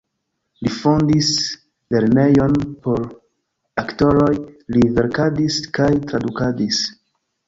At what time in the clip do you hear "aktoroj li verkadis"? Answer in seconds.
3.81-5.59